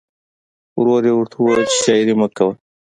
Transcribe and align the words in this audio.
ورور 0.79 1.01
یې 1.07 1.13
ورته 1.15 1.35
وویل 1.37 1.63
چې 1.71 1.77
شاعري 1.83 2.13
مه 2.19 2.27
کوه 2.37 2.53